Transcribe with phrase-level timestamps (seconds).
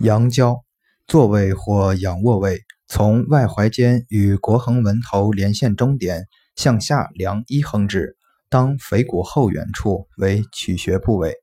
[0.00, 0.64] 阳交，
[1.06, 6.26] 坐位或仰卧位，从外踝尖与腘横纹头连线中点
[6.56, 8.16] 向下量一横指，
[8.48, 11.34] 当腓骨后缘处为取穴部位。